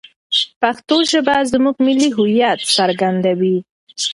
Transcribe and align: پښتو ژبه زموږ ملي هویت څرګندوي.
پښتو 0.61 0.95
ژبه 1.11 1.35
زموږ 1.51 1.75
ملي 1.85 2.09
هویت 2.17 2.59
څرګندوي. 2.77 3.57